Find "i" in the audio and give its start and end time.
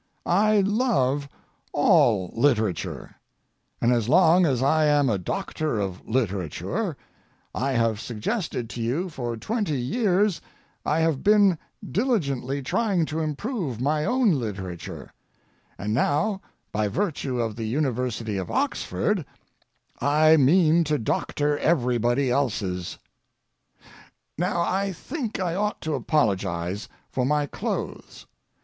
0.25-0.61, 4.63-4.85, 10.83-11.01, 19.99-20.35, 24.61-24.93, 25.39-25.53